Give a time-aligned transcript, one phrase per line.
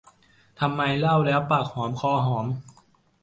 [0.59, 2.47] ทำไมเล่าแล้วปากหอมคอหอม